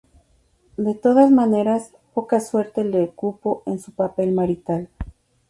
De 0.77 0.95
todas 0.95 1.29
maneras 1.29 1.91
poca 2.15 2.39
suerte 2.39 2.83
le 2.83 3.09
cupo 3.11 3.61
en 3.67 3.77
su 3.77 3.91
papel 3.91 4.31
marital. 4.31 4.89